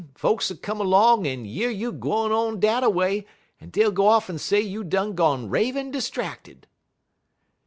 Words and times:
folks'll 0.15 0.57
come 0.57 0.79
'long 0.79 1.27
en 1.27 1.45
year 1.45 1.69
you 1.69 1.91
gwine 1.91 2.31
on 2.31 2.59
dat 2.59 2.83
a 2.83 2.89
way, 2.89 3.23
en 3.59 3.69
dey'll 3.69 3.91
go 3.91 4.07
off 4.07 4.31
en 4.31 4.39
say 4.39 4.59
you 4.59 4.83
done 4.83 5.13
gone 5.13 5.47
ravin' 5.47 5.93
'stracted.' 5.93 6.65